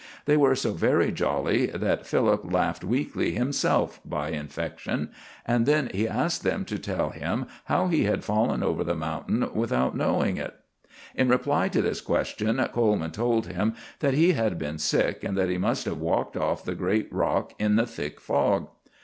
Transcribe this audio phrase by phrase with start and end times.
[0.25, 5.11] They were so very jolly that Philip laughed weakly himself by infection,
[5.45, 9.47] and then he asked them to tell him how he had fallen over the mountain
[9.53, 10.55] without knowing it.
[11.13, 15.49] In reply to this question, Coleman told him that he had been sick, and that
[15.49, 18.69] he must have walked off the great rock in the thick fog.